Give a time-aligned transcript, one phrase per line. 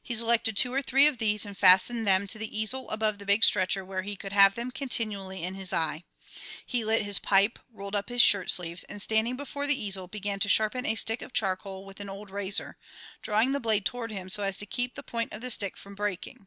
[0.00, 3.26] He selected two or three of these and fastened them to the easel above the
[3.26, 6.04] big stretcher where he could have them continually in his eye.
[6.64, 10.38] He lit his pipe, rolled up his shirt sleeves, and standing before the easel, began
[10.38, 12.78] to sharpen a stick of charcoal with an old razor,
[13.22, 15.96] drawing the blade toward him so as to keep the point of the stick from
[15.96, 16.46] breaking.